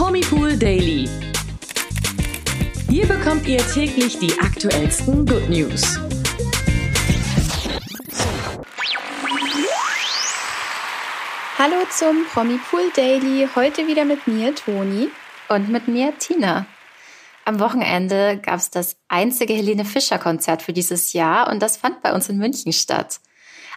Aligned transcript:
Promipool 0.00 0.56
Daily. 0.56 1.06
Hier 2.88 3.06
bekommt 3.06 3.46
ihr 3.46 3.58
täglich 3.58 4.18
die 4.18 4.32
aktuellsten 4.40 5.26
Good 5.26 5.50
News. 5.50 5.98
Hallo 11.58 11.84
zum 11.90 12.24
Promipool 12.32 12.90
Daily. 12.96 13.46
Heute 13.54 13.86
wieder 13.86 14.06
mit 14.06 14.26
mir, 14.26 14.54
Toni. 14.54 15.10
Und 15.50 15.68
mit 15.68 15.86
mir, 15.86 16.16
Tina. 16.18 16.64
Am 17.44 17.60
Wochenende 17.60 18.38
gab 18.42 18.56
es 18.56 18.70
das 18.70 18.96
einzige 19.08 19.52
Helene 19.52 19.84
Fischer 19.84 20.18
Konzert 20.18 20.62
für 20.62 20.72
dieses 20.72 21.12
Jahr 21.12 21.50
und 21.50 21.60
das 21.60 21.76
fand 21.76 22.00
bei 22.00 22.14
uns 22.14 22.30
in 22.30 22.38
München 22.38 22.72
statt. 22.72 23.20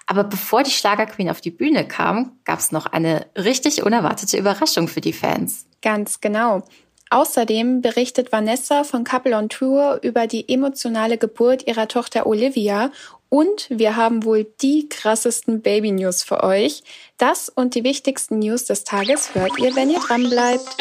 Aber 0.06 0.24
bevor 0.24 0.64
die 0.64 0.72
Schlagerqueen 0.72 1.30
auf 1.30 1.42
die 1.42 1.52
Bühne 1.52 1.88
kam, 1.88 2.38
gab 2.44 2.60
es 2.60 2.72
noch 2.72 2.88
eine 2.88 3.26
richtig 3.38 3.84
unerwartete 3.84 4.38
Überraschung 4.38 4.88
für 4.88 5.02
die 5.02 5.14
Fans. 5.14 5.66
Ganz 5.82 6.22
genau. 6.22 6.64
Außerdem 7.10 7.82
berichtet 7.82 8.32
Vanessa 8.32 8.84
von 8.84 9.04
Couple 9.04 9.38
on 9.38 9.48
Tour 9.48 10.00
über 10.02 10.26
die 10.26 10.50
emotionale 10.50 11.18
Geburt 11.18 11.68
ihrer 11.68 11.88
Tochter 11.88 12.26
Olivia 12.26 12.92
und 13.30 13.68
wir 13.70 13.96
haben 13.96 14.26
wohl 14.26 14.46
die 14.62 14.90
krassesten 14.90 15.62
Baby-News 15.62 16.24
für 16.24 16.44
euch. 16.44 16.84
Das 17.18 17.50
und 17.50 17.76
die 17.76 17.84
wichtigsten 17.84 18.40
News 18.40 18.66
des 18.66 18.84
Tages 18.84 19.34
hört 19.34 19.58
ihr, 19.58 19.76
wenn 19.76 19.90
ihr 19.90 20.00
dran 20.00 20.30
bleibt. 20.30 20.78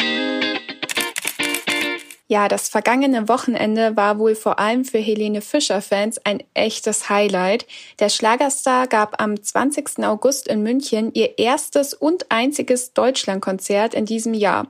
Ja, 2.27 2.47
das 2.47 2.69
vergangene 2.69 3.27
Wochenende 3.27 3.97
war 3.97 4.17
wohl 4.17 4.35
vor 4.35 4.57
allem 4.57 4.85
für 4.85 4.97
Helene 4.97 5.41
Fischer-Fans 5.41 6.25
ein 6.25 6.41
echtes 6.53 7.09
Highlight. 7.09 7.67
Der 7.99 8.09
Schlagerstar 8.09 8.87
gab 8.87 9.21
am 9.21 9.41
20. 9.41 9.99
August 10.05 10.47
in 10.47 10.63
München 10.63 11.11
ihr 11.13 11.37
erstes 11.37 11.93
und 11.93 12.31
einziges 12.31 12.93
Deutschlandkonzert 12.93 13.93
in 13.93 14.05
diesem 14.05 14.33
Jahr. 14.33 14.67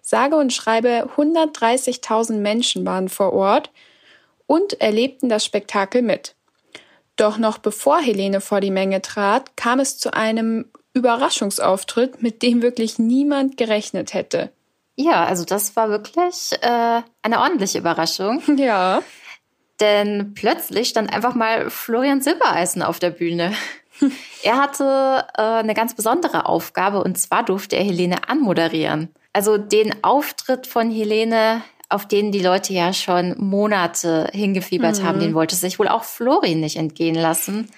Sage 0.00 0.36
und 0.36 0.52
schreibe 0.52 1.10
130.000 1.16 2.34
Menschen 2.36 2.86
waren 2.86 3.08
vor 3.08 3.32
Ort 3.32 3.70
und 4.46 4.80
erlebten 4.80 5.28
das 5.28 5.44
Spektakel 5.44 6.02
mit. 6.02 6.34
Doch 7.16 7.38
noch 7.38 7.58
bevor 7.58 8.00
Helene 8.00 8.40
vor 8.40 8.60
die 8.60 8.70
Menge 8.70 9.02
trat, 9.02 9.56
kam 9.56 9.78
es 9.78 9.98
zu 9.98 10.12
einem 10.14 10.66
Überraschungsauftritt, 10.94 12.22
mit 12.22 12.42
dem 12.42 12.62
wirklich 12.62 12.98
niemand 12.98 13.56
gerechnet 13.56 14.14
hätte. 14.14 14.50
Ja, 14.96 15.24
also 15.24 15.44
das 15.44 15.74
war 15.76 15.88
wirklich 15.88 16.52
äh, 16.60 17.02
eine 17.22 17.40
ordentliche 17.40 17.78
Überraschung. 17.78 18.42
Ja. 18.56 19.02
Denn 19.80 20.34
plötzlich 20.34 20.88
stand 20.88 21.12
einfach 21.12 21.34
mal 21.34 21.68
Florian 21.68 22.22
Silbereisen 22.22 22.80
auf 22.80 23.00
der 23.00 23.10
Bühne. 23.10 23.52
er 24.44 24.56
hatte 24.56 25.26
äh, 25.36 25.42
eine 25.42 25.74
ganz 25.74 25.94
besondere 25.94 26.46
Aufgabe 26.46 27.02
und 27.02 27.18
zwar 27.18 27.44
durfte 27.44 27.74
er 27.74 27.82
Helene 27.84 28.28
anmoderieren. 28.28 29.08
Also 29.32 29.58
den 29.58 30.04
Auftritt 30.04 30.68
von 30.68 30.92
Helene, 30.92 31.60
auf 31.88 32.06
den 32.06 32.30
die 32.30 32.40
Leute 32.40 32.72
ja 32.72 32.92
schon 32.92 33.34
Monate 33.36 34.28
hingefiebert 34.32 35.00
mhm. 35.00 35.04
haben, 35.04 35.20
den 35.20 35.34
wollte 35.34 35.56
sich 35.56 35.80
wohl 35.80 35.88
auch 35.88 36.04
Florian 36.04 36.60
nicht 36.60 36.76
entgehen 36.76 37.16
lassen. 37.16 37.68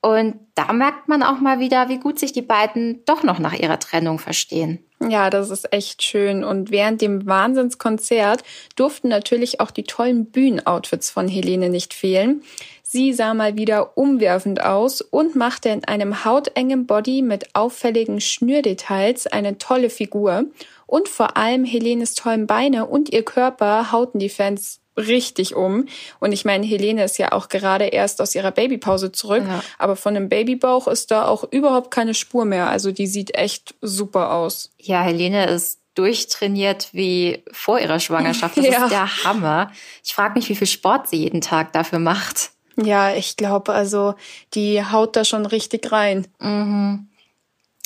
Und 0.00 0.40
da 0.54 0.72
merkt 0.72 1.08
man 1.08 1.22
auch 1.22 1.38
mal 1.38 1.60
wieder, 1.60 1.88
wie 1.88 1.98
gut 1.98 2.18
sich 2.18 2.32
die 2.32 2.42
beiden 2.42 3.04
doch 3.04 3.22
noch 3.22 3.38
nach 3.38 3.52
ihrer 3.52 3.78
Trennung 3.78 4.18
verstehen. 4.18 4.84
Ja, 5.08 5.30
das 5.30 5.50
ist 5.50 5.72
echt 5.72 6.02
schön. 6.02 6.44
Und 6.44 6.70
während 6.70 7.00
dem 7.00 7.26
Wahnsinnskonzert 7.26 8.44
durften 8.76 9.08
natürlich 9.08 9.60
auch 9.60 9.70
die 9.70 9.84
tollen 9.84 10.26
Bühnenoutfits 10.26 11.10
von 11.10 11.28
Helene 11.28 11.70
nicht 11.70 11.94
fehlen. 11.94 12.42
Sie 12.82 13.12
sah 13.12 13.32
mal 13.32 13.56
wieder 13.56 13.96
umwerfend 13.96 14.62
aus 14.62 15.00
und 15.00 15.34
machte 15.34 15.70
in 15.70 15.84
einem 15.84 16.24
hautengen 16.24 16.86
Body 16.86 17.22
mit 17.22 17.54
auffälligen 17.54 18.20
Schnürdetails 18.20 19.26
eine 19.26 19.58
tolle 19.58 19.88
Figur. 19.88 20.44
Und 20.86 21.08
vor 21.08 21.38
allem 21.38 21.64
Helenes 21.64 22.14
tollen 22.14 22.46
Beine 22.46 22.86
und 22.86 23.10
ihr 23.10 23.24
Körper 23.24 23.92
hauten 23.92 24.18
die 24.18 24.28
Fans 24.28 24.81
richtig 24.96 25.54
um. 25.54 25.86
Und 26.20 26.32
ich 26.32 26.44
meine, 26.44 26.66
Helene 26.66 27.04
ist 27.04 27.18
ja 27.18 27.32
auch 27.32 27.48
gerade 27.48 27.86
erst 27.86 28.20
aus 28.20 28.34
ihrer 28.34 28.50
Babypause 28.50 29.12
zurück, 29.12 29.44
ja. 29.46 29.62
aber 29.78 29.96
von 29.96 30.16
einem 30.16 30.28
Babybauch 30.28 30.88
ist 30.88 31.10
da 31.10 31.26
auch 31.26 31.44
überhaupt 31.50 31.90
keine 31.90 32.14
Spur 32.14 32.44
mehr. 32.44 32.68
Also 32.68 32.92
die 32.92 33.06
sieht 33.06 33.34
echt 33.34 33.74
super 33.80 34.32
aus. 34.32 34.70
Ja, 34.78 35.02
Helene 35.02 35.46
ist 35.46 35.80
durchtrainiert 35.94 36.88
wie 36.92 37.42
vor 37.52 37.78
ihrer 37.78 38.00
Schwangerschaft. 38.00 38.56
Das 38.56 38.66
ja. 38.70 38.84
ist 38.84 38.92
der 38.92 39.24
Hammer. 39.24 39.70
Ich 40.04 40.14
frage 40.14 40.34
mich, 40.34 40.48
wie 40.48 40.56
viel 40.56 40.66
Sport 40.66 41.08
sie 41.08 41.16
jeden 41.16 41.40
Tag 41.40 41.72
dafür 41.72 41.98
macht. 41.98 42.50
Ja, 42.76 43.14
ich 43.14 43.36
glaube, 43.36 43.72
also 43.72 44.14
die 44.54 44.82
haut 44.84 45.16
da 45.16 45.24
schon 45.24 45.44
richtig 45.44 45.92
rein. 45.92 46.26
Mhm. 46.38 47.08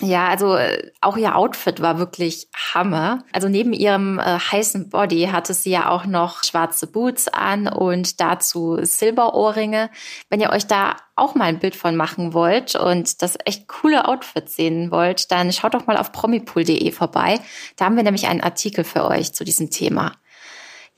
Ja, 0.02 0.28
also 0.28 0.56
äh, 0.56 0.90
auch 1.00 1.16
ihr 1.16 1.36
Outfit 1.36 1.80
war 1.80 1.98
wirklich 1.98 2.48
Hammer. 2.54 3.24
Also 3.32 3.48
neben 3.48 3.72
ihrem 3.72 4.18
äh, 4.18 4.38
heißen 4.38 4.90
Body 4.90 5.30
hatte 5.32 5.54
sie 5.54 5.70
ja 5.70 5.88
auch 5.88 6.04
noch 6.04 6.44
schwarze 6.44 6.86
Boots 6.86 7.28
an 7.28 7.66
und 7.66 8.20
dazu 8.20 8.76
Silberohrringe. 8.82 9.88
Wenn 10.28 10.40
ihr 10.42 10.50
euch 10.50 10.66
da 10.66 10.96
auch 11.14 11.34
mal 11.34 11.46
ein 11.46 11.60
Bild 11.60 11.76
von 11.76 11.96
machen 11.96 12.34
wollt 12.34 12.74
und 12.74 13.22
das 13.22 13.38
echt 13.46 13.68
coole 13.68 14.06
Outfit 14.06 14.50
sehen 14.50 14.90
wollt, 14.90 15.30
dann 15.32 15.50
schaut 15.50 15.72
doch 15.72 15.86
mal 15.86 15.96
auf 15.96 16.12
promipool.de 16.12 16.92
vorbei. 16.92 17.40
Da 17.76 17.86
haben 17.86 17.96
wir 17.96 18.02
nämlich 18.02 18.26
einen 18.26 18.42
Artikel 18.42 18.84
für 18.84 19.06
euch 19.06 19.32
zu 19.32 19.44
diesem 19.44 19.70
Thema. 19.70 20.12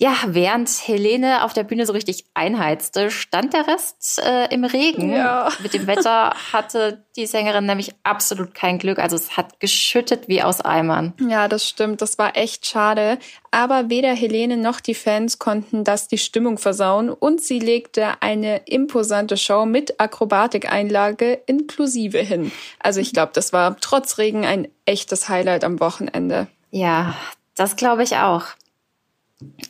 Ja, 0.00 0.14
während 0.26 0.69
Helene 0.86 1.42
auf 1.42 1.54
der 1.54 1.64
Bühne 1.64 1.84
so 1.84 1.92
richtig 1.92 2.25
einheizte, 2.32 3.10
stand 3.10 3.53
der 3.53 3.66
Rest 3.66 4.20
äh, 4.25 4.47
im 4.54 4.62
Regen. 4.62 5.10
Ja. 5.10 5.50
Mit 5.60 5.75
dem 5.75 5.88
Wetter 5.88 6.36
hatte 6.53 7.04
die 7.16 7.26
Sängerin 7.26 7.66
nämlich 7.66 7.94
absolut 8.04 8.54
kein 8.54 8.78
Glück. 8.78 9.00
Also 9.00 9.16
es 9.16 9.37
hat 9.37 9.58
geschüttet 9.58 10.28
wie 10.28 10.41
aus 10.41 10.60
Eimern. 10.60 11.14
Ja, 11.28 11.48
das 11.48 11.69
stimmt. 11.69 12.00
Das 12.00 12.16
war 12.16 12.37
echt 12.37 12.64
schade. 12.64 13.19
Aber 13.50 13.91
weder 13.91 14.14
Helene 14.14 14.56
noch 14.56 14.78
die 14.78 14.94
Fans 14.94 15.41
konnten 15.41 15.82
das 15.82 16.06
die 16.06 16.19
Stimmung 16.19 16.58
versauen 16.58 17.10
und 17.10 17.41
sie 17.41 17.58
legte 17.58 18.22
eine 18.22 18.58
imposante 18.66 19.37
Show 19.37 19.66
mit 19.66 19.98
Akrobatikeinlage 19.98 21.42
inklusive 21.47 22.19
hin. 22.19 22.53
Also 22.78 23.00
ich 23.00 23.12
glaube, 23.12 23.32
das 23.34 23.53
war 23.53 23.76
trotz 23.81 24.19
Regen 24.19 24.47
ein 24.47 24.69
echtes 24.84 25.28
Highlight 25.28 25.64
am 25.64 25.81
Wochenende. 25.81 26.47
Ja, 26.70 27.16
das 27.56 27.75
glaube 27.75 28.04
ich 28.04 28.16
auch. 28.19 28.44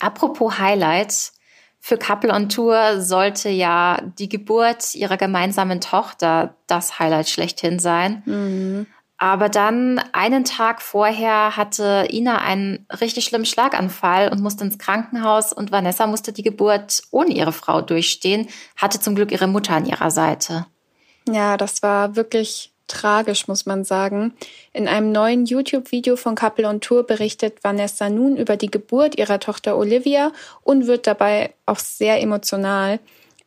Apropos 0.00 0.58
Highlights. 0.58 1.34
Für 1.80 1.96
Couple 1.96 2.32
on 2.32 2.48
Tour 2.48 3.00
sollte 3.00 3.48
ja 3.48 4.00
die 4.18 4.28
Geburt 4.28 4.94
ihrer 4.94 5.16
gemeinsamen 5.16 5.80
Tochter 5.80 6.56
das 6.66 6.98
Highlight 6.98 7.28
schlechthin 7.28 7.78
sein. 7.78 8.22
Mhm. 8.26 8.86
Aber 9.16 9.48
dann 9.48 10.00
einen 10.12 10.44
Tag 10.44 10.80
vorher 10.80 11.56
hatte 11.56 12.06
Ina 12.10 12.38
einen 12.38 12.86
richtig 13.00 13.24
schlimmen 13.24 13.46
Schlaganfall 13.46 14.28
und 14.28 14.40
musste 14.40 14.64
ins 14.64 14.78
Krankenhaus 14.78 15.52
und 15.52 15.72
Vanessa 15.72 16.06
musste 16.06 16.32
die 16.32 16.44
Geburt 16.44 17.02
ohne 17.10 17.32
ihre 17.32 17.52
Frau 17.52 17.80
durchstehen, 17.80 18.48
hatte 18.76 19.00
zum 19.00 19.16
Glück 19.16 19.32
ihre 19.32 19.48
Mutter 19.48 19.74
an 19.74 19.86
ihrer 19.86 20.12
Seite. 20.12 20.66
Ja, 21.28 21.56
das 21.56 21.82
war 21.82 22.14
wirklich 22.14 22.72
tragisch, 22.88 23.46
muss 23.48 23.66
man 23.66 23.84
sagen. 23.84 24.34
In 24.72 24.88
einem 24.88 25.12
neuen 25.12 25.46
YouTube-Video 25.46 26.16
von 26.16 26.34
Couple 26.34 26.66
on 26.66 26.80
Tour 26.80 27.06
berichtet 27.06 27.62
Vanessa 27.62 28.10
nun 28.10 28.36
über 28.36 28.56
die 28.56 28.70
Geburt 28.70 29.16
ihrer 29.18 29.38
Tochter 29.38 29.76
Olivia 29.76 30.32
und 30.62 30.86
wird 30.86 31.06
dabei 31.06 31.54
auch 31.66 31.78
sehr 31.78 32.20
emotional. 32.20 32.98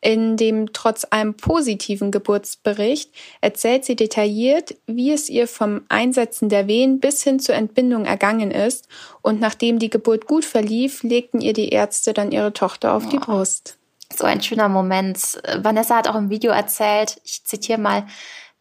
In 0.04 0.36
dem 0.36 0.72
trotz 0.72 1.04
einem 1.04 1.34
positiven 1.34 2.10
Geburtsbericht 2.10 3.12
erzählt 3.40 3.84
sie 3.84 3.94
detailliert, 3.94 4.74
wie 4.86 5.12
es 5.12 5.28
ihr 5.28 5.46
vom 5.46 5.82
Einsetzen 5.88 6.48
der 6.48 6.66
Wehen 6.66 6.98
bis 6.98 7.22
hin 7.22 7.38
zur 7.38 7.54
Entbindung 7.54 8.04
ergangen 8.04 8.50
ist. 8.50 8.88
Und 9.22 9.38
nachdem 9.38 9.78
die 9.78 9.90
Geburt 9.90 10.26
gut 10.26 10.44
verlief, 10.44 11.04
legten 11.04 11.40
ihr 11.40 11.52
die 11.52 11.68
Ärzte 11.68 12.14
dann 12.14 12.32
ihre 12.32 12.52
Tochter 12.52 12.94
auf 12.94 13.08
die 13.08 13.18
Brust. 13.18 13.78
So 14.12 14.24
ein 14.24 14.42
schöner 14.42 14.68
Moment. 14.68 15.40
Vanessa 15.58 15.96
hat 15.96 16.08
auch 16.08 16.16
im 16.16 16.30
Video 16.30 16.50
erzählt, 16.50 17.20
ich 17.24 17.44
zitiere 17.44 17.80
mal, 17.80 18.04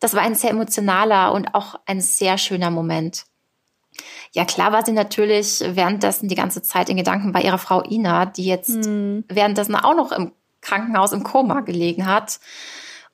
das 0.01 0.15
war 0.15 0.23
ein 0.23 0.35
sehr 0.35 0.49
emotionaler 0.49 1.31
und 1.31 1.55
auch 1.55 1.75
ein 1.85 2.01
sehr 2.01 2.37
schöner 2.37 2.71
Moment. 2.71 3.23
Ja, 4.33 4.45
klar 4.45 4.71
war 4.71 4.85
sie 4.85 4.93
natürlich 4.93 5.63
währenddessen 5.65 6.27
die 6.27 6.35
ganze 6.35 6.61
Zeit 6.61 6.89
in 6.89 6.97
Gedanken 6.97 7.31
bei 7.31 7.41
ihrer 7.41 7.57
Frau 7.57 7.83
Ina, 7.83 8.25
die 8.25 8.45
jetzt 8.45 8.85
mhm. 8.85 9.23
währenddessen 9.29 9.75
auch 9.75 9.95
noch 9.95 10.11
im 10.11 10.33
Krankenhaus 10.61 11.11
im 11.11 11.23
Koma 11.23 11.61
gelegen 11.61 12.05
hat. 12.05 12.39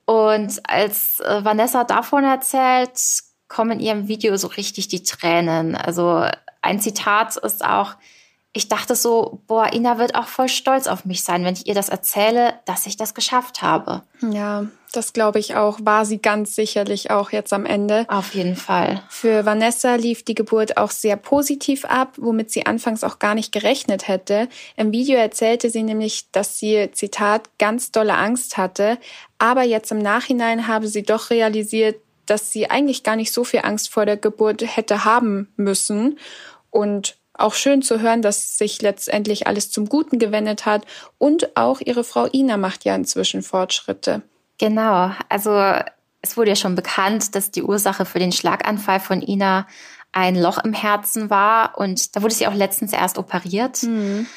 Und 0.06 0.61
als 0.69 1.19
äh, 1.19 1.44
Vanessa 1.44 1.83
davon 1.83 2.23
erzählt, 2.23 3.00
kommen 3.50 3.71
in 3.71 3.79
ihrem 3.79 4.07
Video 4.07 4.38
so 4.38 4.47
richtig 4.47 4.88
die 4.88 5.03
Tränen. 5.03 5.75
Also 5.75 6.25
ein 6.61 6.79
Zitat 6.79 7.35
ist 7.35 7.65
auch, 7.65 7.95
ich 8.57 8.69
dachte 8.69 8.95
so, 8.95 9.39
boah, 9.45 9.71
Ina 9.71 10.00
wird 10.00 10.15
auch 10.15 10.27
voll 10.27 10.50
stolz 10.50 10.88
auf 10.88 11.06
mich 11.06 11.24
sein, 11.24 11.45
wenn 11.45 11.54
ich 11.54 11.68
ihr 11.68 11.75
das 11.75 11.89
erzähle, 11.89 12.56
dass 12.65 12.88
ich 12.88 12.98
das 12.98 13.13
geschafft 13.13 13.62
habe. 13.62 14.01
Ja, 14.21 14.65
das 14.94 15.13
glaube 15.13 15.38
ich 15.38 15.56
auch. 15.56 15.77
War 15.83 16.06
sie 16.06 16.18
ganz 16.18 16.56
sicherlich 16.56 17.12
auch 17.12 17.31
jetzt 17.31 17.54
am 17.54 17.68
Ende. 17.68 18.06
Auf 18.07 18.33
jeden 18.33 18.56
Fall. 18.56 19.04
Für 19.09 19.45
Vanessa 19.45 19.94
lief 19.94 20.25
die 20.25 20.33
Geburt 20.33 20.77
auch 20.77 20.89
sehr 20.89 21.18
positiv 21.18 21.86
ab, 21.86 22.15
womit 22.18 22.50
sie 22.50 22.65
anfangs 22.65 23.04
auch 23.04 23.19
gar 23.19 23.36
nicht 23.36 23.51
gerechnet 23.51 24.07
hätte. 24.07 24.50
Im 24.75 24.92
Video 24.92 25.18
erzählte 25.19 25.69
sie 25.69 25.83
nämlich, 25.83 26.31
dass 26.31 26.57
sie, 26.57 26.89
Zitat, 26.94 27.59
ganz 27.59 27.92
dolle 27.92 28.15
Angst 28.15 28.57
hatte. 28.57 28.98
Aber 29.38 29.62
jetzt 29.62 29.92
im 29.92 30.00
Nachhinein 30.00 30.68
habe 30.68 30.88
sie 30.88 31.04
doch 31.04 31.30
realisiert, 31.30 31.98
dass 32.25 32.51
sie 32.51 32.71
eigentlich 32.71 33.04
gar 33.04 33.18
nicht 33.18 33.31
so 33.31 33.44
viel 33.44 33.62
Angst 33.63 33.89
vor 33.89 34.07
der 34.07 34.18
Geburt 34.18 34.63
hätte 34.63 35.06
haben 35.06 35.54
müssen. 35.57 36.18
Und 36.71 37.18
auch 37.37 37.53
schön 37.53 37.81
zu 37.81 38.01
hören, 38.01 38.21
dass 38.21 38.57
sich 38.57 38.81
letztendlich 38.81 39.47
alles 39.47 39.71
zum 39.71 39.87
Guten 39.87 40.19
gewendet 40.19 40.65
hat. 40.65 40.85
Und 41.17 41.55
auch 41.55 41.81
ihre 41.81 42.03
Frau 42.03 42.27
Ina 42.31 42.57
macht 42.57 42.85
ja 42.85 42.95
inzwischen 42.95 43.41
Fortschritte. 43.41 44.21
Genau. 44.57 45.11
Also 45.29 45.73
es 46.21 46.37
wurde 46.37 46.49
ja 46.49 46.55
schon 46.55 46.75
bekannt, 46.75 47.35
dass 47.35 47.51
die 47.51 47.63
Ursache 47.63 48.05
für 48.05 48.19
den 48.19 48.31
Schlaganfall 48.31 48.99
von 48.99 49.21
Ina 49.21 49.67
ein 50.11 50.35
Loch 50.35 50.57
im 50.63 50.73
Herzen 50.73 51.29
war. 51.29 51.77
Und 51.77 52.15
da 52.15 52.21
wurde 52.21 52.33
sie 52.33 52.47
auch 52.47 52.53
letztens 52.53 52.93
erst 52.93 53.17
operiert. 53.17 53.83
Mhm. 53.83 54.27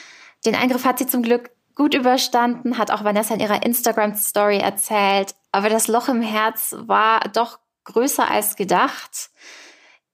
Den 0.44 0.54
Eingriff 0.54 0.84
hat 0.84 0.98
sie 0.98 1.06
zum 1.06 1.22
Glück 1.22 1.50
gut 1.74 1.94
überstanden, 1.94 2.76
hat 2.76 2.90
auch 2.90 3.04
Vanessa 3.04 3.34
in 3.34 3.40
ihrer 3.40 3.64
Instagram-Story 3.64 4.58
erzählt. 4.58 5.34
Aber 5.52 5.68
das 5.68 5.88
Loch 5.88 6.08
im 6.08 6.22
Herz 6.22 6.74
war 6.78 7.20
doch 7.32 7.58
größer 7.84 8.30
als 8.30 8.56
gedacht. 8.56 9.30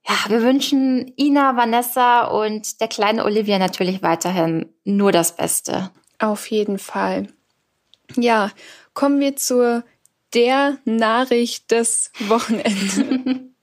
Ja, 0.08 0.14
wir 0.28 0.42
wünschen 0.42 1.12
Ina, 1.16 1.56
Vanessa 1.56 2.26
und 2.26 2.80
der 2.80 2.88
kleinen 2.88 3.20
Olivia 3.20 3.58
natürlich 3.58 4.02
weiterhin 4.02 4.72
nur 4.84 5.10
das 5.10 5.34
Beste. 5.34 5.90
Auf 6.18 6.46
jeden 6.50 6.78
Fall. 6.78 7.28
Ja, 8.14 8.52
kommen 8.94 9.18
wir 9.18 9.36
zur 9.36 9.84
der 10.32 10.78
Nachricht 10.84 11.70
des 11.72 12.12
Wochenendes. 12.20 13.00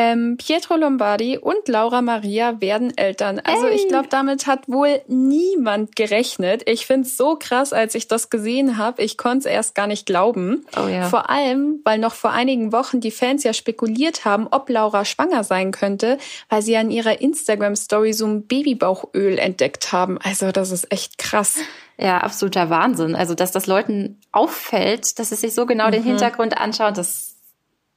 Ähm, 0.00 0.36
Pietro 0.36 0.76
Lombardi 0.76 1.38
und 1.38 1.66
Laura 1.66 2.02
Maria 2.02 2.60
werden 2.60 2.96
Eltern. 2.96 3.40
Also 3.42 3.66
hey. 3.66 3.74
ich 3.74 3.88
glaube, 3.88 4.06
damit 4.08 4.46
hat 4.46 4.68
wohl 4.68 5.00
niemand 5.08 5.96
gerechnet. 5.96 6.62
Ich 6.66 6.86
finde 6.86 7.08
es 7.08 7.16
so 7.16 7.34
krass, 7.34 7.72
als 7.72 7.96
ich 7.96 8.06
das 8.06 8.30
gesehen 8.30 8.78
habe. 8.78 9.02
Ich 9.02 9.18
konnte 9.18 9.38
es 9.38 9.44
erst 9.46 9.74
gar 9.74 9.88
nicht 9.88 10.06
glauben. 10.06 10.64
Oh 10.76 10.86
ja. 10.86 11.08
Vor 11.08 11.30
allem, 11.30 11.80
weil 11.82 11.98
noch 11.98 12.14
vor 12.14 12.30
einigen 12.30 12.70
Wochen 12.70 13.00
die 13.00 13.10
Fans 13.10 13.42
ja 13.42 13.52
spekuliert 13.52 14.24
haben, 14.24 14.46
ob 14.48 14.68
Laura 14.70 15.04
schwanger 15.04 15.42
sein 15.42 15.72
könnte, 15.72 16.18
weil 16.48 16.62
sie 16.62 16.76
an 16.76 16.92
ihrer 16.92 17.20
Instagram-Story 17.20 18.12
so 18.12 18.26
ein 18.26 18.46
Babybauchöl 18.46 19.36
entdeckt 19.36 19.90
haben. 19.90 20.18
Also 20.22 20.52
das 20.52 20.70
ist 20.70 20.92
echt 20.92 21.18
krass. 21.18 21.56
Ja, 21.98 22.18
absoluter 22.18 22.70
Wahnsinn. 22.70 23.16
Also, 23.16 23.34
dass 23.34 23.50
das 23.50 23.66
Leuten 23.66 24.20
auffällt, 24.30 25.18
dass 25.18 25.30
sie 25.30 25.34
sich 25.34 25.54
so 25.54 25.66
genau 25.66 25.88
mhm. 25.88 25.92
den 25.92 26.02
Hintergrund 26.04 26.56
anschauen, 26.56 26.94
das 26.94 27.08
ist 27.08 27.36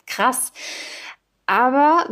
krass. 0.07 0.51
Aber 1.51 2.05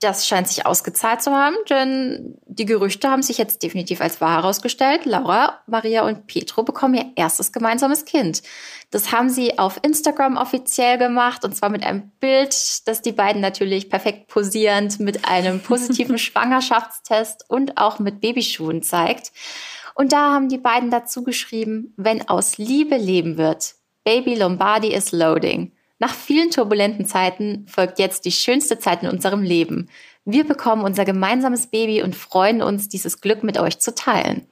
das 0.00 0.26
scheint 0.26 0.48
sich 0.48 0.66
ausgezahlt 0.66 1.22
zu 1.22 1.30
haben, 1.30 1.54
denn 1.68 2.36
die 2.46 2.64
Gerüchte 2.64 3.08
haben 3.08 3.22
sich 3.22 3.38
jetzt 3.38 3.62
definitiv 3.62 4.00
als 4.00 4.20
wahr 4.20 4.42
herausgestellt. 4.42 5.04
Laura, 5.04 5.60
Maria 5.68 6.04
und 6.04 6.26
Pietro 6.26 6.64
bekommen 6.64 6.94
ihr 6.94 7.12
erstes 7.14 7.52
gemeinsames 7.52 8.04
Kind. 8.04 8.42
Das 8.90 9.12
haben 9.12 9.28
sie 9.28 9.60
auf 9.60 9.78
Instagram 9.82 10.36
offiziell 10.36 10.98
gemacht 10.98 11.44
und 11.44 11.54
zwar 11.54 11.68
mit 11.68 11.84
einem 11.84 12.10
Bild, 12.18 12.88
das 12.88 13.00
die 13.00 13.12
beiden 13.12 13.40
natürlich 13.40 13.88
perfekt 13.88 14.26
posierend 14.26 14.98
mit 14.98 15.28
einem 15.28 15.60
positiven 15.62 16.18
Schwangerschaftstest 16.18 17.44
und 17.48 17.76
auch 17.76 18.00
mit 18.00 18.20
Babyschuhen 18.20 18.82
zeigt. 18.82 19.30
Und 19.94 20.10
da 20.10 20.32
haben 20.32 20.48
die 20.48 20.58
beiden 20.58 20.90
dazu 20.90 21.22
geschrieben, 21.22 21.94
wenn 21.96 22.28
aus 22.28 22.58
Liebe 22.58 22.96
leben 22.96 23.38
wird, 23.38 23.76
Baby 24.02 24.34
Lombardi 24.34 24.92
is 24.92 25.12
loading. 25.12 25.70
Nach 26.00 26.14
vielen 26.14 26.50
turbulenten 26.50 27.04
Zeiten 27.04 27.66
folgt 27.68 27.98
jetzt 27.98 28.24
die 28.24 28.32
schönste 28.32 28.78
Zeit 28.78 29.02
in 29.02 29.10
unserem 29.10 29.42
Leben. 29.42 29.90
Wir 30.24 30.44
bekommen 30.44 30.82
unser 30.82 31.04
gemeinsames 31.04 31.66
Baby 31.66 32.02
und 32.02 32.16
freuen 32.16 32.62
uns, 32.62 32.88
dieses 32.88 33.20
Glück 33.20 33.44
mit 33.44 33.58
euch 33.58 33.78
zu 33.80 33.94
teilen. 33.94 34.46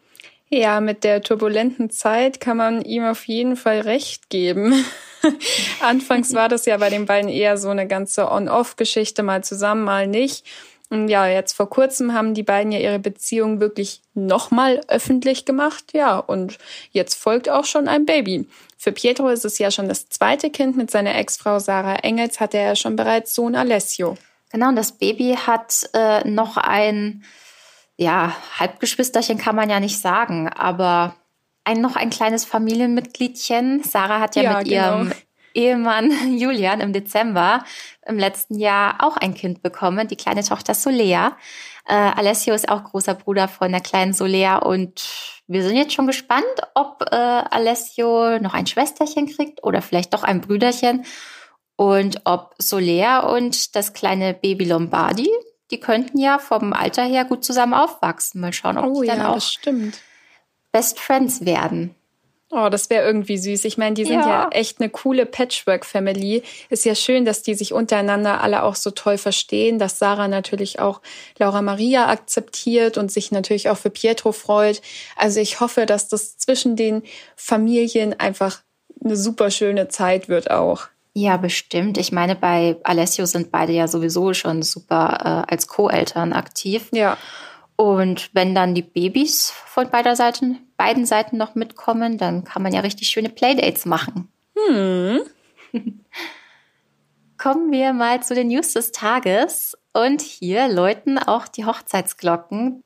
Ja, 0.50 0.80
mit 0.80 1.04
der 1.04 1.22
turbulenten 1.22 1.88
Zeit 1.90 2.40
kann 2.40 2.58
man 2.58 2.82
ihm 2.82 3.04
auf 3.04 3.26
jeden 3.26 3.56
Fall 3.56 3.80
recht 3.80 4.28
geben. 4.28 4.84
Anfangs 5.80 6.34
war 6.34 6.50
das 6.50 6.66
ja 6.66 6.76
bei 6.76 6.90
den 6.90 7.06
beiden 7.06 7.30
eher 7.30 7.56
so 7.56 7.70
eine 7.70 7.86
ganze 7.86 8.30
On-Off-Geschichte, 8.30 9.22
mal 9.22 9.42
zusammen, 9.42 9.84
mal 9.84 10.06
nicht. 10.06 10.46
Und 10.90 11.08
ja, 11.08 11.26
jetzt 11.26 11.52
vor 11.52 11.68
kurzem 11.68 12.14
haben 12.14 12.32
die 12.32 12.42
beiden 12.42 12.72
ja 12.72 12.78
ihre 12.78 12.98
Beziehung 12.98 13.60
wirklich 13.60 14.00
nochmal 14.14 14.80
öffentlich 14.88 15.44
gemacht. 15.44 15.92
Ja, 15.92 16.18
und 16.18 16.58
jetzt 16.92 17.14
folgt 17.14 17.50
auch 17.50 17.66
schon 17.66 17.88
ein 17.88 18.06
Baby. 18.06 18.48
Für 18.78 18.92
Pietro 18.92 19.28
ist 19.28 19.44
es 19.44 19.58
ja 19.58 19.70
schon 19.70 19.88
das 19.88 20.08
zweite 20.08 20.50
Kind. 20.50 20.76
Mit 20.76 20.90
seiner 20.90 21.14
Ex-Frau 21.14 21.58
Sarah 21.58 21.96
Engels 21.96 22.40
hatte 22.40 22.56
er 22.56 22.68
ja 22.68 22.76
schon 22.76 22.96
bereits 22.96 23.34
Sohn 23.34 23.54
Alessio. 23.54 24.16
Genau, 24.50 24.68
und 24.68 24.76
das 24.76 24.92
Baby 24.92 25.36
hat 25.46 25.90
äh, 25.92 26.26
noch 26.26 26.56
ein, 26.56 27.24
ja, 27.96 28.34
Halbgeschwisterchen 28.58 29.36
kann 29.36 29.56
man 29.56 29.68
ja 29.68 29.80
nicht 29.80 30.00
sagen, 30.00 30.48
aber 30.48 31.16
ein, 31.64 31.82
noch 31.82 31.96
ein 31.96 32.08
kleines 32.08 32.46
Familienmitgliedchen. 32.46 33.82
Sarah 33.82 34.20
hat 34.20 34.36
ja, 34.36 34.42
ja 34.42 34.58
mit 34.58 34.68
genau. 34.68 34.98
ihrem 35.00 35.12
Ehemann 35.58 36.10
Julian 36.38 36.80
im 36.80 36.92
Dezember 36.92 37.64
im 38.06 38.18
letzten 38.18 38.58
Jahr 38.58 38.96
auch 39.00 39.16
ein 39.16 39.34
Kind 39.34 39.62
bekommen, 39.62 40.06
die 40.06 40.16
kleine 40.16 40.44
Tochter 40.44 40.74
Solea. 40.74 41.36
Äh, 41.86 41.94
Alessio 41.94 42.54
ist 42.54 42.68
auch 42.68 42.84
großer 42.84 43.14
Bruder 43.14 43.48
von 43.48 43.72
der 43.72 43.80
kleinen 43.80 44.12
Solea 44.12 44.58
und 44.58 45.02
wir 45.48 45.62
sind 45.62 45.76
jetzt 45.76 45.94
schon 45.94 46.06
gespannt, 46.06 46.44
ob 46.74 47.02
äh, 47.10 47.16
Alessio 47.16 48.38
noch 48.38 48.54
ein 48.54 48.66
Schwesterchen 48.66 49.26
kriegt 49.26 49.64
oder 49.64 49.82
vielleicht 49.82 50.14
doch 50.14 50.22
ein 50.22 50.40
Brüderchen. 50.40 51.04
Und 51.76 52.22
ob 52.24 52.54
Soler 52.58 53.32
und 53.32 53.76
das 53.76 53.92
kleine 53.92 54.34
Baby 54.34 54.64
Lombardi, 54.64 55.30
die 55.70 55.78
könnten 55.78 56.18
ja 56.18 56.38
vom 56.38 56.72
Alter 56.72 57.04
her 57.04 57.24
gut 57.24 57.44
zusammen 57.44 57.74
aufwachsen. 57.74 58.40
Mal 58.40 58.52
schauen, 58.52 58.78
ob 58.78 58.96
oh, 58.96 59.02
die 59.02 59.06
dann 59.06 59.18
ja, 59.18 59.28
auch 59.28 59.40
Best 60.72 60.98
Friends 60.98 61.44
werden. 61.44 61.94
Oh, 62.50 62.70
das 62.70 62.88
wäre 62.88 63.04
irgendwie 63.04 63.36
süß. 63.36 63.66
Ich 63.66 63.76
meine, 63.76 63.94
die 63.94 64.06
sind 64.06 64.20
ja. 64.20 64.26
ja 64.26 64.48
echt 64.52 64.80
eine 64.80 64.88
coole 64.88 65.26
Patchwork-Family. 65.26 66.42
Ist 66.70 66.86
ja 66.86 66.94
schön, 66.94 67.26
dass 67.26 67.42
die 67.42 67.54
sich 67.54 67.74
untereinander 67.74 68.40
alle 68.40 68.62
auch 68.62 68.74
so 68.74 68.90
toll 68.90 69.18
verstehen, 69.18 69.78
dass 69.78 69.98
Sarah 69.98 70.28
natürlich 70.28 70.78
auch 70.78 71.02
Laura 71.38 71.60
Maria 71.60 72.08
akzeptiert 72.08 72.96
und 72.96 73.12
sich 73.12 73.32
natürlich 73.32 73.68
auch 73.68 73.76
für 73.76 73.90
Pietro 73.90 74.32
freut. 74.32 74.80
Also 75.14 75.40
ich 75.40 75.60
hoffe, 75.60 75.84
dass 75.84 76.08
das 76.08 76.38
zwischen 76.38 76.74
den 76.74 77.02
Familien 77.36 78.18
einfach 78.18 78.62
eine 79.04 79.16
super 79.16 79.50
schöne 79.50 79.88
Zeit 79.88 80.28
wird 80.28 80.50
auch. 80.50 80.88
Ja, 81.12 81.36
bestimmt. 81.36 81.98
Ich 81.98 82.12
meine, 82.12 82.34
bei 82.34 82.76
Alessio 82.84 83.26
sind 83.26 83.50
beide 83.50 83.72
ja 83.72 83.88
sowieso 83.88 84.32
schon 84.34 84.62
super 84.62 85.44
äh, 85.48 85.52
als 85.52 85.66
Co-Eltern 85.66 86.32
aktiv. 86.32 86.88
Ja. 86.92 87.18
Und 87.80 88.30
wenn 88.32 88.56
dann 88.56 88.74
die 88.74 88.82
Babys 88.82 89.52
von 89.66 89.88
beider 89.88 90.16
Seiten, 90.16 90.58
beiden 90.76 91.06
Seiten 91.06 91.36
noch 91.36 91.54
mitkommen, 91.54 92.18
dann 92.18 92.42
kann 92.42 92.60
man 92.60 92.72
ja 92.72 92.80
richtig 92.80 93.08
schöne 93.08 93.28
Playdates 93.28 93.86
machen. 93.86 94.32
Hm. 94.56 95.20
Kommen 97.38 97.70
wir 97.70 97.92
mal 97.92 98.20
zu 98.20 98.34
den 98.34 98.48
News 98.48 98.72
des 98.72 98.90
Tages. 98.90 99.78
Und 99.92 100.22
hier 100.22 100.66
läuten 100.66 101.18
auch 101.18 101.46
die 101.46 101.66
Hochzeitsglocken. 101.66 102.82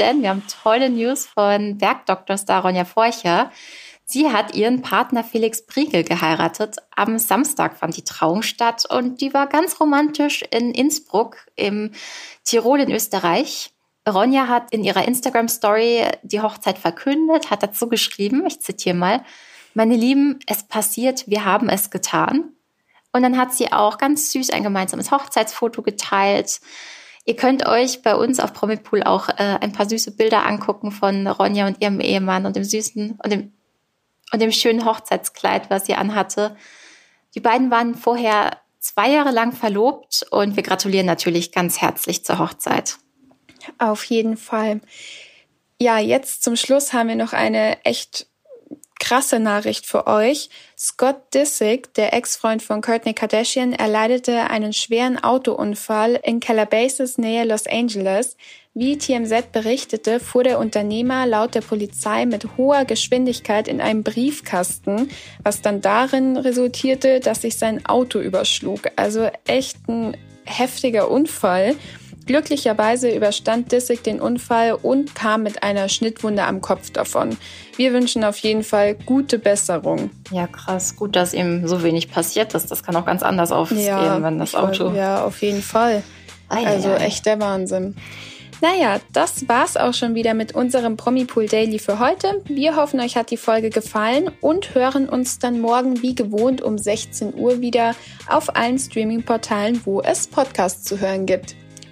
Denn 0.00 0.22
wir 0.22 0.30
haben 0.30 0.42
tolle 0.64 0.90
News 0.90 1.26
von 1.26 1.78
Bergdoktor 1.78 2.38
Staronja 2.38 2.84
Forcher. 2.84 3.52
Sie 4.08 4.30
hat 4.30 4.54
ihren 4.54 4.82
Partner 4.82 5.24
Felix 5.24 5.66
Briegel 5.66 6.04
geheiratet. 6.04 6.76
Am 6.94 7.18
Samstag 7.18 7.76
fand 7.76 7.96
die 7.96 8.04
Trauung 8.04 8.42
statt 8.42 8.86
und 8.88 9.20
die 9.20 9.34
war 9.34 9.48
ganz 9.48 9.80
romantisch 9.80 10.44
in 10.52 10.70
Innsbruck 10.70 11.38
im 11.56 11.90
Tirol 12.44 12.78
in 12.80 12.92
Österreich. 12.92 13.72
Ronja 14.08 14.46
hat 14.46 14.70
in 14.70 14.84
ihrer 14.84 15.08
Instagram-Story 15.08 16.04
die 16.22 16.40
Hochzeit 16.40 16.78
verkündet, 16.78 17.50
hat 17.50 17.64
dazu 17.64 17.88
geschrieben, 17.88 18.46
ich 18.46 18.60
zitiere 18.60 18.94
mal, 18.94 19.24
meine 19.74 19.96
Lieben, 19.96 20.38
es 20.46 20.62
passiert, 20.62 21.26
wir 21.26 21.44
haben 21.44 21.68
es 21.68 21.90
getan. 21.90 22.52
Und 23.12 23.22
dann 23.22 23.36
hat 23.36 23.52
sie 23.52 23.72
auch 23.72 23.98
ganz 23.98 24.30
süß 24.30 24.50
ein 24.50 24.62
gemeinsames 24.62 25.10
Hochzeitsfoto 25.10 25.82
geteilt. 25.82 26.60
Ihr 27.24 27.34
könnt 27.34 27.66
euch 27.66 28.02
bei 28.02 28.14
uns 28.14 28.38
auf 28.38 28.52
Promipool 28.52 29.02
auch 29.02 29.28
äh, 29.30 29.58
ein 29.60 29.72
paar 29.72 29.88
süße 29.88 30.12
Bilder 30.12 30.46
angucken 30.46 30.92
von 30.92 31.26
Ronja 31.26 31.66
und 31.66 31.82
ihrem 31.82 31.98
Ehemann 31.98 32.46
und 32.46 32.54
dem 32.54 32.62
süßen 32.62 33.18
und 33.20 33.32
dem 33.32 33.55
und 34.32 34.40
dem 34.40 34.52
schönen 34.52 34.84
Hochzeitskleid, 34.84 35.70
was 35.70 35.86
sie 35.86 35.94
anhatte. 35.94 36.56
Die 37.34 37.40
beiden 37.40 37.70
waren 37.70 37.94
vorher 37.94 38.60
zwei 38.78 39.10
Jahre 39.10 39.30
lang 39.30 39.52
verlobt 39.52 40.24
und 40.30 40.56
wir 40.56 40.62
gratulieren 40.62 41.06
natürlich 41.06 41.52
ganz 41.52 41.80
herzlich 41.80 42.24
zur 42.24 42.38
Hochzeit. 42.38 42.98
Auf 43.78 44.04
jeden 44.04 44.36
Fall. 44.36 44.80
Ja, 45.80 45.98
jetzt 45.98 46.42
zum 46.42 46.56
Schluss 46.56 46.92
haben 46.92 47.08
wir 47.08 47.16
noch 47.16 47.32
eine 47.32 47.84
echt 47.84 48.28
krasse 49.06 49.38
Nachricht 49.38 49.86
für 49.86 50.08
euch. 50.08 50.48
Scott 50.76 51.32
Disick, 51.32 51.94
der 51.94 52.12
Ex-Freund 52.12 52.60
von 52.60 52.80
Courtney 52.80 53.14
Kardashian, 53.14 53.72
erleidete 53.72 54.50
einen 54.50 54.72
schweren 54.72 55.22
Autounfall 55.22 56.18
in 56.24 56.40
Calabasas 56.40 57.16
Nähe 57.16 57.44
Los 57.44 57.68
Angeles. 57.68 58.36
Wie 58.74 58.98
TMZ 58.98 59.52
berichtete, 59.52 60.18
fuhr 60.18 60.42
der 60.42 60.58
Unternehmer 60.58 61.24
laut 61.24 61.54
der 61.54 61.60
Polizei 61.60 62.26
mit 62.26 62.56
hoher 62.56 62.84
Geschwindigkeit 62.84 63.68
in 63.68 63.80
einem 63.80 64.02
Briefkasten, 64.02 65.08
was 65.44 65.62
dann 65.62 65.80
darin 65.80 66.36
resultierte, 66.36 67.20
dass 67.20 67.42
sich 67.42 67.58
sein 67.58 67.86
Auto 67.86 68.18
überschlug. 68.18 68.90
Also 68.96 69.30
echt 69.46 69.76
ein 69.88 70.16
heftiger 70.44 71.12
Unfall. 71.12 71.76
Glücklicherweise 72.26 73.08
überstand 73.10 73.70
Disick 73.70 74.02
den 74.02 74.20
Unfall 74.20 74.72
und 74.74 75.14
kam 75.14 75.44
mit 75.44 75.62
einer 75.62 75.88
Schnittwunde 75.88 76.42
am 76.42 76.60
Kopf 76.60 76.90
davon. 76.90 77.36
Wir 77.76 77.92
wünschen 77.92 78.24
auf 78.24 78.36
jeden 78.38 78.64
Fall 78.64 78.94
gute 78.94 79.38
Besserung. 79.38 80.10
Ja, 80.32 80.48
krass. 80.48 80.96
Gut, 80.96 81.14
dass 81.14 81.32
ihm 81.32 81.68
so 81.68 81.84
wenig 81.84 82.10
passiert 82.10 82.54
ist. 82.54 82.70
Das 82.70 82.82
kann 82.82 82.96
auch 82.96 83.06
ganz 83.06 83.22
anders 83.22 83.52
ausgehen, 83.52 83.86
ja, 83.86 84.20
wenn 84.22 84.38
das 84.38 84.56
Auto. 84.56 84.90
Ja, 84.90 85.24
auf 85.24 85.40
jeden 85.40 85.62
Fall. 85.62 86.02
Ei, 86.48 86.66
also 86.66 86.90
ei. 86.90 86.96
echt 86.96 87.26
der 87.26 87.40
Wahnsinn. 87.40 87.94
Naja, 88.62 89.00
das 89.12 89.48
war's 89.48 89.76
auch 89.76 89.92
schon 89.92 90.14
wieder 90.14 90.32
mit 90.32 90.54
unserem 90.54 90.96
Promipool 90.96 91.46
Daily 91.46 91.78
für 91.78 91.98
heute. 91.98 92.42
Wir 92.46 92.74
hoffen, 92.74 93.00
euch 93.00 93.16
hat 93.16 93.30
die 93.30 93.36
Folge 93.36 93.68
gefallen 93.68 94.30
und 94.40 94.74
hören 94.74 95.08
uns 95.08 95.38
dann 95.38 95.60
morgen 95.60 96.02
wie 96.02 96.14
gewohnt 96.14 96.62
um 96.62 96.78
16 96.78 97.34
Uhr 97.34 97.60
wieder 97.60 97.94
auf 98.28 98.56
allen 98.56 98.78
Streaming-Portalen, 98.78 99.82
wo 99.84 100.00
es 100.00 100.26
Podcasts 100.26 100.84
zu 100.84 100.98
hören 101.00 101.26
gibt. 101.26 101.54